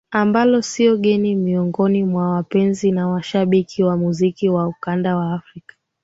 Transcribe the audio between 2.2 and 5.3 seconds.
wapenzi na washabiki wa muziki wa ukanda